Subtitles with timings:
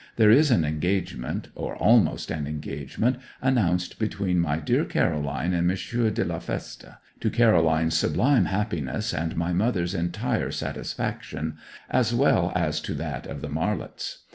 [0.15, 6.13] There is an engagement, or almost an engagement, announced between my dear Caroline and M.
[6.13, 6.85] de la Feste
[7.19, 13.41] to Caroline's sublime happiness, and my mother's entire satisfaction; as well as to that of
[13.41, 14.23] the Marlets.